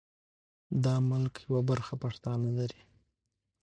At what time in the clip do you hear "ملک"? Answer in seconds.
1.09-1.35